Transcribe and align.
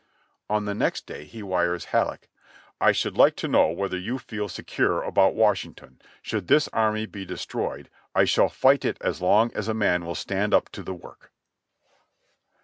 On 0.49 0.65
the 0.65 0.73
next 0.73 1.05
day 1.05 1.25
he 1.25 1.43
wires 1.43 1.85
Halleck: 1.93 2.27
"I 2.79 2.91
should 2.91 3.17
like 3.19 3.35
to 3.35 3.47
know 3.47 3.67
whether 3.69 3.99
you 3.99 4.17
feel 4.17 4.49
secure 4.49 5.03
about 5.03 5.35
Washington. 5.35 6.01
Should 6.23 6.47
this 6.47 6.67
army 6.69 7.05
be 7.05 7.23
destroyed, 7.23 7.87
I 8.15 8.25
shall 8.25 8.49
fight 8.49 8.83
it 8.83 8.97
as 9.01 9.21
long 9.21 9.51
as 9.53 9.67
a 9.67 9.75
man 9.75 10.03
will 10.03 10.15
stand 10.15 10.55
up 10.55 10.69
to 10.69 10.81
the 10.81 10.95
work." 10.95 11.31